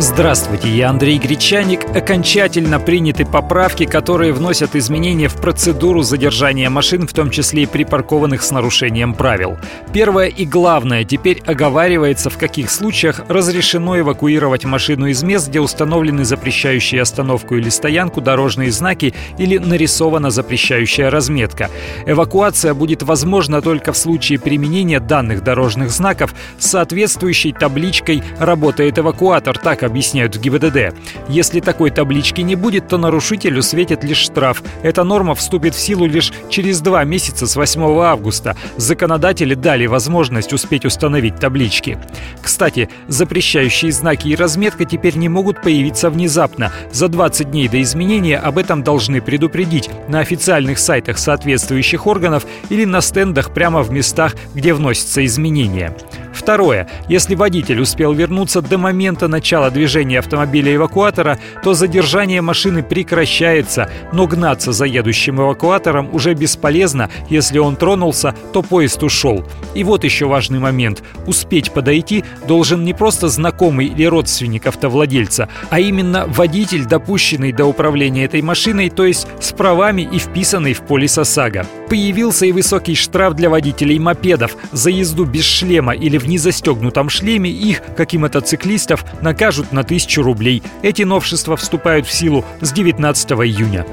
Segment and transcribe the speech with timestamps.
[0.00, 1.84] Здравствуйте, я Андрей Гречаник.
[1.84, 8.44] Окончательно приняты поправки, которые вносят изменения в процедуру задержания машин, в том числе и припаркованных
[8.44, 9.58] с нарушением правил.
[9.92, 16.24] Первое и главное, теперь оговаривается, в каких случаях разрешено эвакуировать машину из мест, где установлены
[16.24, 21.70] запрещающие остановку или стоянку дорожные знаки или нарисована запрещающая разметка.
[22.06, 29.58] Эвакуация будет возможна только в случае применения данных дорожных знаков с соответствующей табличкой «Работает эвакуатор»,
[29.58, 30.94] так объясняют в ГИБДД.
[31.28, 34.62] Если такой таблички не будет, то нарушителю светит лишь штраф.
[34.82, 38.56] Эта норма вступит в силу лишь через два месяца с 8 августа.
[38.76, 41.98] Законодатели дали возможность успеть установить таблички.
[42.40, 46.72] Кстати, запрещающие знаки и разметка теперь не могут появиться внезапно.
[46.92, 52.84] За 20 дней до изменения об этом должны предупредить на официальных сайтах соответствующих органов или
[52.84, 55.96] на стендах прямо в местах, где вносятся изменения.
[56.38, 56.88] Второе.
[57.08, 64.70] Если водитель успел вернуться до момента начала движения автомобиля-эвакуатора, то задержание машины прекращается, но гнаться
[64.70, 69.44] за едущим эвакуатором уже бесполезно, если он тронулся, то поезд ушел.
[69.74, 71.02] И вот еще важный момент.
[71.26, 78.24] Успеть подойти должен не просто знакомый или родственник автовладельца, а именно водитель, допущенный до управления
[78.24, 81.66] этой машиной, то есть с правами и вписанный в полис ОСАГО.
[81.88, 87.50] Появился и высокий штраф для водителей мопедов за езду без шлема или в незастегнутом шлеме
[87.50, 90.62] их, как и мотоциклистов, накажут на тысячу рублей.
[90.82, 93.84] Эти новшества вступают в силу с 19 июня.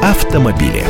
[0.00, 0.84] Автомобили.